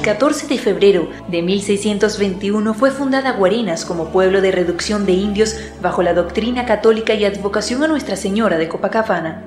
14 0.00 0.46
de 0.48 0.58
febrero 0.58 1.08
de 1.28 1.42
1621 1.42 2.74
fue 2.74 2.90
fundada 2.90 3.32
Guarenas 3.32 3.84
como 3.84 4.10
pueblo 4.10 4.40
de 4.40 4.50
reducción 4.50 5.06
de 5.06 5.12
indios 5.12 5.56
bajo 5.80 6.02
la 6.02 6.14
doctrina 6.14 6.66
católica 6.66 7.14
y 7.14 7.24
advocación 7.24 7.82
a 7.82 7.88
Nuestra 7.88 8.16
Señora 8.16 8.58
de 8.58 8.68
Copacabana. 8.68 9.44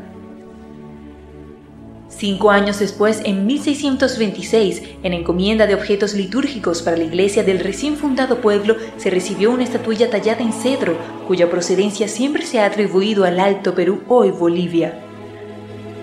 Cinco 2.10 2.52
años 2.52 2.80
después, 2.80 3.22
en 3.26 3.46
1626, 3.46 4.84
en 5.04 5.14
encomienda 5.14 5.68
de 5.68 5.76
objetos 5.76 6.14
litúrgicos 6.14 6.82
para 6.82 6.96
la 6.96 7.04
iglesia 7.04 7.44
del 7.44 7.60
recién 7.60 7.98
fundado 7.98 8.40
pueblo, 8.40 8.78
se 8.98 9.10
recibió 9.10 9.52
una 9.52 9.64
estatuilla 9.64 10.10
tallada 10.10 10.42
en 10.42 10.54
cedro, 10.54 10.98
cuya 11.28 11.50
procedencia 11.50 12.08
siempre 12.08 12.46
se 12.46 12.60
ha 12.60 12.66
atribuido 12.68 13.26
al 13.26 13.40
Alto 13.40 13.76
Perú, 13.76 14.04
hoy 14.08 14.32
Bolivia. 14.32 15.02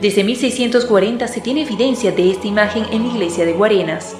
Desde 0.02 0.24
1640 0.24 1.28
se 1.28 1.40
tiene 1.40 1.62
evidencia 1.62 2.12
de 2.12 2.30
esta 2.30 2.46
imagen 2.46 2.84
en 2.92 3.06
la 3.06 3.14
iglesia 3.14 3.46
de 3.46 3.52
Guarenas. 3.52 4.16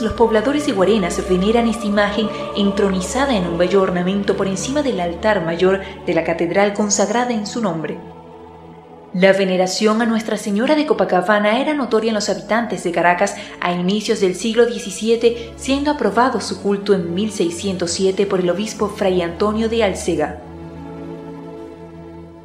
Los 0.00 0.14
pobladores 0.14 0.64
de 0.64 0.72
Guarenas 0.72 1.22
veneran 1.28 1.68
esta 1.68 1.84
imagen 1.84 2.30
entronizada 2.56 3.36
en 3.36 3.46
un 3.46 3.58
bello 3.58 3.82
ornamento 3.82 4.34
por 4.34 4.48
encima 4.48 4.82
del 4.82 4.98
altar 4.98 5.44
mayor 5.44 5.80
de 6.06 6.14
la 6.14 6.24
catedral 6.24 6.72
consagrada 6.72 7.32
en 7.32 7.46
su 7.46 7.60
nombre. 7.60 7.98
La 9.12 9.32
veneración 9.34 10.00
a 10.00 10.06
Nuestra 10.06 10.38
Señora 10.38 10.74
de 10.74 10.86
Copacabana 10.86 11.60
era 11.60 11.74
notoria 11.74 12.10
en 12.10 12.14
los 12.14 12.30
habitantes 12.30 12.82
de 12.84 12.92
Caracas 12.92 13.36
a 13.60 13.72
inicios 13.72 14.20
del 14.20 14.36
siglo 14.36 14.64
XVII, 14.64 15.52
siendo 15.56 15.90
aprobado 15.90 16.40
su 16.40 16.62
culto 16.62 16.94
en 16.94 17.12
1607 17.12 18.24
por 18.24 18.40
el 18.40 18.48
obispo 18.48 18.88
Fray 18.88 19.20
Antonio 19.20 19.68
de 19.68 19.84
Alcega. 19.84 20.49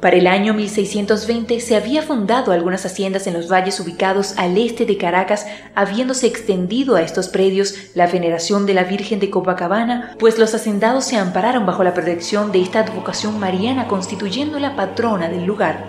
Para 0.00 0.16
el 0.16 0.26
año 0.26 0.52
1620 0.52 1.58
se 1.60 1.74
había 1.74 2.02
fundado 2.02 2.52
algunas 2.52 2.84
haciendas 2.84 3.26
en 3.26 3.32
los 3.32 3.50
valles 3.50 3.80
ubicados 3.80 4.34
al 4.36 4.58
este 4.58 4.84
de 4.84 4.98
Caracas, 4.98 5.46
habiéndose 5.74 6.26
extendido 6.26 6.96
a 6.96 7.02
estos 7.02 7.28
predios 7.28 7.74
la 7.94 8.06
veneración 8.06 8.66
de 8.66 8.74
la 8.74 8.84
Virgen 8.84 9.20
de 9.20 9.30
Copacabana, 9.30 10.14
pues 10.18 10.38
los 10.38 10.54
hacendados 10.54 11.06
se 11.06 11.16
ampararon 11.16 11.64
bajo 11.64 11.82
la 11.82 11.94
protección 11.94 12.52
de 12.52 12.60
esta 12.60 12.80
advocación 12.80 13.40
mariana 13.40 13.88
constituyéndola 13.88 14.76
patrona 14.76 15.28
del 15.28 15.46
lugar. 15.46 15.86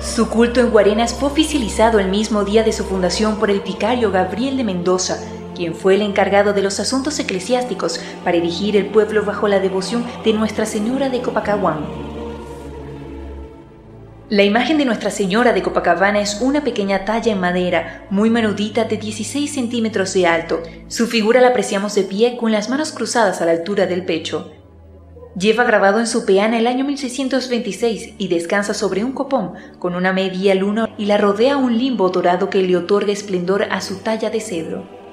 Su 0.00 0.28
culto 0.28 0.60
en 0.60 0.70
Guarenas 0.70 1.14
fue 1.14 1.30
oficializado 1.30 1.98
el 1.98 2.10
mismo 2.10 2.44
día 2.44 2.62
de 2.62 2.74
su 2.74 2.84
fundación 2.84 3.36
por 3.36 3.50
el 3.50 3.60
vicario 3.60 4.10
Gabriel 4.12 4.58
de 4.58 4.64
Mendoza, 4.64 5.18
quien 5.54 5.74
fue 5.74 5.94
el 5.94 6.02
encargado 6.02 6.52
de 6.52 6.62
los 6.62 6.80
asuntos 6.80 7.18
eclesiásticos 7.18 8.00
para 8.24 8.36
dirigir 8.36 8.76
el 8.76 8.86
pueblo 8.86 9.24
bajo 9.24 9.48
la 9.48 9.60
devoción 9.60 10.04
de 10.24 10.32
Nuestra 10.32 10.66
Señora 10.66 11.08
de 11.08 11.22
Copacahuán. 11.22 12.04
La 14.30 14.42
imagen 14.42 14.78
de 14.78 14.86
Nuestra 14.86 15.10
Señora 15.10 15.52
de 15.52 15.62
Copacabana 15.62 16.20
es 16.20 16.40
una 16.40 16.64
pequeña 16.64 17.04
talla 17.04 17.30
en 17.30 17.40
madera, 17.40 18.06
muy 18.08 18.30
menudita 18.30 18.84
de 18.84 18.96
16 18.96 19.52
centímetros 19.52 20.14
de 20.14 20.26
alto. 20.26 20.62
Su 20.88 21.06
figura 21.06 21.42
la 21.42 21.48
apreciamos 21.48 21.94
de 21.94 22.04
pie 22.04 22.38
con 22.38 22.50
las 22.50 22.70
manos 22.70 22.90
cruzadas 22.90 23.42
a 23.42 23.44
la 23.44 23.52
altura 23.52 23.86
del 23.86 24.06
pecho. 24.06 24.50
Lleva 25.36 25.64
grabado 25.64 26.00
en 26.00 26.06
su 26.06 26.24
peana 26.24 26.58
el 26.58 26.66
año 26.66 26.86
1626 26.86 28.14
y 28.16 28.28
descansa 28.28 28.72
sobre 28.72 29.04
un 29.04 29.12
copón 29.12 29.52
con 29.78 29.94
una 29.94 30.14
media 30.14 30.54
luna 30.54 30.88
y 30.96 31.04
la 31.04 31.18
rodea 31.18 31.58
un 31.58 31.76
limbo 31.76 32.08
dorado 32.08 32.48
que 32.48 32.62
le 32.62 32.78
otorga 32.78 33.12
esplendor 33.12 33.64
a 33.64 33.82
su 33.82 33.98
talla 33.98 34.30
de 34.30 34.40
cedro. 34.40 35.03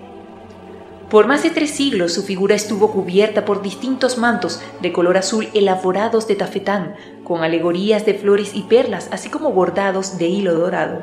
Por 1.11 1.27
más 1.27 1.43
de 1.43 1.49
tres 1.49 1.71
siglos 1.71 2.13
su 2.13 2.23
figura 2.23 2.55
estuvo 2.55 2.89
cubierta 2.89 3.43
por 3.43 3.61
distintos 3.61 4.17
mantos 4.17 4.61
de 4.81 4.93
color 4.93 5.17
azul 5.17 5.49
elaborados 5.53 6.25
de 6.25 6.37
tafetán, 6.37 6.95
con 7.25 7.43
alegorías 7.43 8.05
de 8.05 8.13
flores 8.13 8.51
y 8.55 8.61
perlas, 8.61 9.09
así 9.11 9.27
como 9.27 9.51
bordados 9.51 10.17
de 10.17 10.27
hilo 10.27 10.53
dorado. 10.53 11.01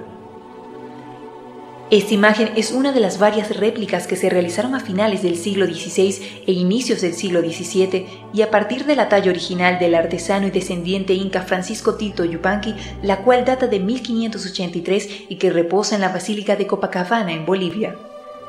Esta 1.91 2.15
imagen 2.15 2.51
es 2.57 2.73
una 2.73 2.93
de 2.93 3.01
las 3.01 3.19
varias 3.19 3.55
réplicas 3.55 4.07
que 4.07 4.17
se 4.17 4.31
realizaron 4.31 4.75
a 4.75 4.81
finales 4.81 5.23
del 5.23 5.37
siglo 5.37 5.67
XVI 5.67 6.43
e 6.47 6.53
inicios 6.53 7.03
del 7.03 7.13
siglo 7.13 7.41
XVII 7.41 8.07
y 8.33 8.41
a 8.41 8.51
partir 8.51 8.87
de 8.87 8.97
la 8.97 9.11
talla 9.11 9.31
original 9.31 9.79
del 9.79 9.95
artesano 9.95 10.47
y 10.47 10.51
descendiente 10.51 11.13
inca 11.13 11.43
Francisco 11.43 11.97
Tito 11.97 12.25
Yupanqui, 12.25 12.75
la 13.03 13.19
cual 13.25 13.45
data 13.45 13.67
de 13.67 13.79
1583 13.79 15.27
y 15.29 15.37
que 15.37 15.51
reposa 15.51 15.97
en 15.97 16.01
la 16.01 16.09
Basílica 16.09 16.57
de 16.57 16.67
Copacabana 16.67 17.33
en 17.33 17.45
Bolivia. 17.45 17.95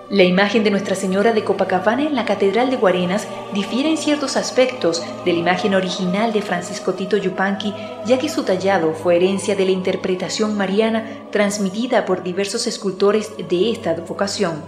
La 0.09 0.23
imagen 0.23 0.63
de 0.63 0.71
Nuestra 0.71 0.95
Señora 0.95 1.33
de 1.33 1.43
Copacabana 1.43 2.01
en 2.01 2.15
la 2.15 2.25
Catedral 2.25 2.71
de 2.71 2.77
Guarenas 2.77 3.27
difiere 3.53 3.91
en 3.91 3.97
ciertos 3.97 4.37
aspectos 4.37 5.03
de 5.23 5.33
la 5.33 5.39
imagen 5.39 5.75
original 5.75 6.33
de 6.33 6.41
Francisco 6.41 6.95
Tito 6.95 7.15
Yupanqui, 7.15 7.75
ya 8.07 8.17
que 8.17 8.27
su 8.27 8.41
tallado 8.41 8.93
fue 8.95 9.17
herencia 9.17 9.55
de 9.55 9.65
la 9.65 9.71
interpretación 9.71 10.57
mariana 10.57 11.05
transmitida 11.31 12.05
por 12.05 12.23
diversos 12.23 12.65
escultores 12.65 13.33
de 13.37 13.69
esta 13.69 13.93
vocación. 13.93 14.63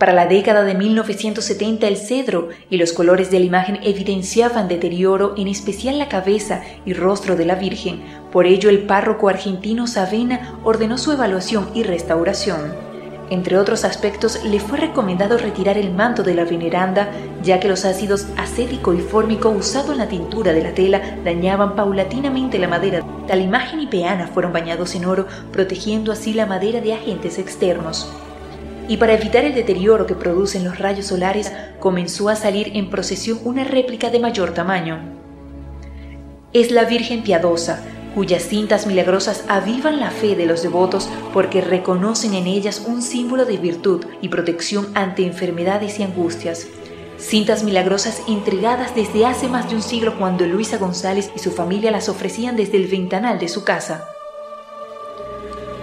Para 0.00 0.12
la 0.12 0.26
década 0.26 0.64
de 0.64 0.74
1970 0.74 1.86
el 1.86 1.96
cedro 1.96 2.48
y 2.68 2.76
los 2.76 2.92
colores 2.92 3.30
de 3.30 3.38
la 3.38 3.44
imagen 3.44 3.78
evidenciaban 3.84 4.66
deterioro, 4.66 5.34
en 5.36 5.46
especial 5.46 6.00
la 6.00 6.08
cabeza 6.08 6.62
y 6.84 6.94
rostro 6.94 7.36
de 7.36 7.44
la 7.44 7.54
Virgen. 7.54 8.02
Por 8.32 8.44
ello 8.44 8.70
el 8.70 8.82
párroco 8.82 9.28
argentino 9.28 9.86
Savena 9.86 10.58
ordenó 10.64 10.98
su 10.98 11.12
evaluación 11.12 11.70
y 11.74 11.84
restauración. 11.84 12.83
Entre 13.30 13.56
otros 13.56 13.84
aspectos, 13.84 14.44
le 14.44 14.60
fue 14.60 14.78
recomendado 14.78 15.38
retirar 15.38 15.78
el 15.78 15.92
manto 15.92 16.22
de 16.22 16.34
la 16.34 16.44
veneranda, 16.44 17.08
ya 17.42 17.58
que 17.58 17.68
los 17.68 17.86
ácidos 17.86 18.26
acético 18.36 18.92
y 18.92 18.98
fórmico 18.98 19.48
usados 19.48 19.92
en 19.92 19.98
la 19.98 20.08
tintura 20.08 20.52
de 20.52 20.62
la 20.62 20.74
tela 20.74 21.00
dañaban 21.24 21.74
paulatinamente 21.74 22.58
la 22.58 22.68
madera. 22.68 23.02
Tal 23.26 23.40
imagen 23.40 23.80
y 23.80 23.86
peana 23.86 24.26
fueron 24.26 24.52
bañados 24.52 24.94
en 24.94 25.06
oro, 25.06 25.26
protegiendo 25.52 26.12
así 26.12 26.34
la 26.34 26.44
madera 26.44 26.82
de 26.82 26.92
agentes 26.92 27.38
externos. 27.38 28.12
Y 28.88 28.98
para 28.98 29.14
evitar 29.14 29.44
el 29.44 29.54
deterioro 29.54 30.06
que 30.06 30.14
producen 30.14 30.62
los 30.62 30.78
rayos 30.78 31.06
solares, 31.06 31.50
comenzó 31.80 32.28
a 32.28 32.36
salir 32.36 32.72
en 32.74 32.90
procesión 32.90 33.38
una 33.42 33.64
réplica 33.64 34.10
de 34.10 34.18
mayor 34.18 34.52
tamaño. 34.52 34.98
Es 36.52 36.70
la 36.70 36.84
Virgen 36.84 37.22
Piadosa, 37.22 37.82
cuyas 38.14 38.44
cintas 38.44 38.86
milagrosas 38.86 39.44
avivan 39.48 39.98
la 39.98 40.10
fe 40.10 40.36
de 40.36 40.46
los 40.46 40.62
devotos 40.62 41.08
porque 41.32 41.60
reconocen 41.60 42.34
en 42.34 42.46
ellas 42.46 42.84
un 42.86 43.02
símbolo 43.02 43.44
de 43.44 43.56
virtud 43.56 44.04
y 44.20 44.28
protección 44.28 44.88
ante 44.94 45.26
enfermedades 45.26 45.98
y 45.98 46.04
angustias. 46.04 46.68
Cintas 47.18 47.64
milagrosas 47.64 48.22
entregadas 48.28 48.94
desde 48.94 49.26
hace 49.26 49.48
más 49.48 49.68
de 49.68 49.76
un 49.76 49.82
siglo 49.82 50.18
cuando 50.18 50.46
Luisa 50.46 50.78
González 50.78 51.30
y 51.34 51.38
su 51.38 51.50
familia 51.50 51.90
las 51.90 52.08
ofrecían 52.08 52.56
desde 52.56 52.76
el 52.76 52.86
ventanal 52.86 53.38
de 53.38 53.48
su 53.48 53.64
casa. 53.64 54.06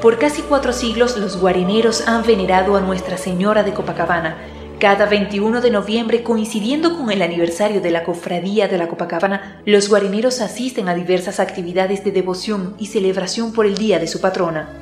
Por 0.02 0.18
casi 0.18 0.42
cuatro 0.42 0.74
siglos 0.74 1.18
los 1.18 1.40
guareneros 1.40 2.08
han 2.08 2.24
venerado 2.26 2.76
a 2.76 2.82
Nuestra 2.82 3.18
Señora 3.18 3.62
de 3.62 3.74
Copacabana, 3.74 4.36
cada 4.82 5.06
21 5.06 5.62
de 5.62 5.70
noviembre, 5.70 6.24
coincidiendo 6.24 6.98
con 6.98 7.12
el 7.12 7.22
aniversario 7.22 7.82
de 7.82 7.92
la 7.92 8.04
Cofradía 8.04 8.68
de 8.68 8.80
la 8.80 8.88
Copacabana, 8.88 9.62
los 9.64 9.90
guarineros 9.90 10.42
asisten 10.42 10.90
a 10.90 10.96
diversas 10.96 11.40
actividades 11.40 12.04
de 12.04 12.12
devoción 12.12 12.74
y 12.80 12.88
celebración 12.88 13.54
por 13.54 13.68
el 13.68 13.78
día 13.78 14.00
de 14.00 14.08
su 14.08 14.20
patrona. 14.20 14.81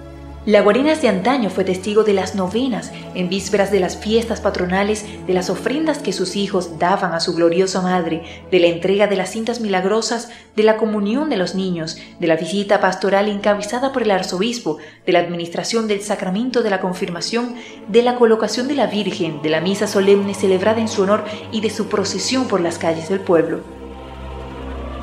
La 0.49 0.61
Guarenas 0.61 0.99
de 1.03 1.09
antaño 1.09 1.51
fue 1.51 1.63
testigo 1.63 2.03
de 2.03 2.13
las 2.13 2.33
novenas 2.33 2.91
en 3.13 3.29
vísperas 3.29 3.71
de 3.71 3.79
las 3.79 3.97
fiestas 3.97 4.41
patronales, 4.41 5.05
de 5.27 5.35
las 5.35 5.51
ofrendas 5.51 5.99
que 5.99 6.11
sus 6.11 6.35
hijos 6.35 6.79
daban 6.79 7.13
a 7.13 7.19
su 7.19 7.35
gloriosa 7.35 7.81
madre, 7.81 8.23
de 8.49 8.59
la 8.59 8.65
entrega 8.65 9.05
de 9.05 9.15
las 9.15 9.29
cintas 9.29 9.59
milagrosas, 9.59 10.31
de 10.55 10.63
la 10.63 10.77
comunión 10.77 11.29
de 11.29 11.37
los 11.37 11.53
niños, 11.53 11.99
de 12.19 12.25
la 12.25 12.35
visita 12.35 12.81
pastoral 12.81 13.29
encabezada 13.29 13.93
por 13.93 14.01
el 14.01 14.09
arzobispo, 14.09 14.79
de 15.05 15.13
la 15.13 15.19
administración 15.19 15.87
del 15.87 16.01
sacramento 16.01 16.63
de 16.63 16.71
la 16.71 16.81
confirmación, 16.81 17.53
de 17.87 18.01
la 18.01 18.15
colocación 18.15 18.67
de 18.67 18.73
la 18.73 18.87
Virgen, 18.87 19.43
de 19.43 19.49
la 19.49 19.61
misa 19.61 19.85
solemne 19.85 20.33
celebrada 20.33 20.81
en 20.81 20.87
su 20.87 21.03
honor 21.03 21.25
y 21.51 21.61
de 21.61 21.69
su 21.69 21.89
procesión 21.89 22.47
por 22.47 22.59
las 22.59 22.79
calles 22.79 23.07
del 23.07 23.19
pueblo. 23.19 23.78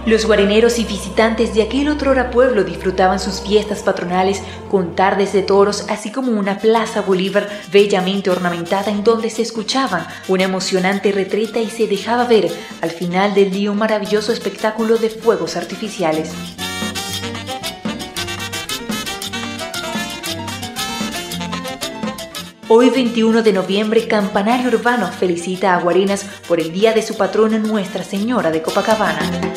Los 0.07 0.25
guareneros 0.25 0.79
y 0.79 0.85
visitantes 0.85 1.53
de 1.53 1.63
aquel 1.63 1.89
otrora 1.89 2.31
pueblo 2.31 2.63
disfrutaban 2.63 3.19
sus 3.19 3.41
fiestas 3.41 3.83
patronales 3.83 4.41
con 4.71 4.95
tardes 4.95 5.33
de 5.33 5.43
toros, 5.43 5.85
así 5.89 6.13
como 6.13 6.31
una 6.31 6.59
plaza 6.59 7.01
Bolívar 7.01 7.49
bellamente 7.73 8.31
ornamentada 8.31 8.93
en 8.93 9.03
donde 9.03 9.31
se 9.31 9.43
escuchaba 9.43 10.07
una 10.29 10.45
emocionante 10.45 11.11
retreta 11.11 11.59
y 11.59 11.71
se 11.71 11.89
dejaba 11.89 12.23
ver 12.23 12.49
al 12.83 12.91
final 12.91 13.35
del 13.35 13.51
día 13.51 13.73
un 13.73 13.79
maravilloso 13.79 14.33
espectáculo 14.33 14.97
de 14.97 15.11
fuegos 15.11 15.57
artificiales. 15.57 16.31
Hoy 22.69 22.91
21 22.91 23.43
de 23.43 23.53
noviembre, 23.53 24.07
Campanario 24.07 24.69
Urbano 24.69 25.09
felicita 25.09 25.75
a 25.75 25.81
Guarenas 25.81 26.25
por 26.47 26.61
el 26.61 26.73
día 26.73 26.93
de 26.93 27.03
su 27.03 27.17
patrona 27.17 27.59
Nuestra 27.59 28.05
Señora 28.05 28.53
de 28.53 28.63
Copacabana. 28.63 29.57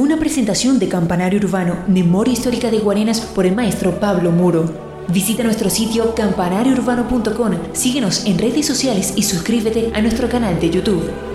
Una 0.00 0.18
presentación 0.18 0.78
de 0.78 0.88
Campanario 0.88 1.38
Urbano, 1.40 1.84
Memoria 1.86 2.32
Histórica 2.32 2.70
de 2.70 2.78
Guarenas 2.78 3.20
por 3.20 3.44
el 3.44 3.54
maestro 3.54 4.00
Pablo 4.00 4.30
Muro. 4.30 4.64
Visita 5.08 5.42
nuestro 5.42 5.68
sitio 5.68 6.14
campanariourbano.com, 6.14 7.52
síguenos 7.74 8.24
en 8.24 8.38
redes 8.38 8.66
sociales 8.66 9.12
y 9.16 9.22
suscríbete 9.22 9.90
a 9.92 10.00
nuestro 10.00 10.28
canal 10.28 10.58
de 10.58 10.70
YouTube. 10.70 11.29